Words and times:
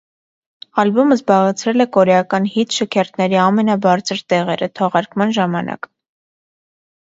Ալբոմը 0.83 1.17
զբաղեցրել 1.17 1.83
է 1.85 1.87
կորեական 1.97 2.47
հիթ 2.55 2.79
շքերթների 2.79 3.39
ամենաբարձր 3.43 4.25
տեղերը 4.35 4.71
թողարկման 4.81 5.39
ժամանակ։ 5.41 5.93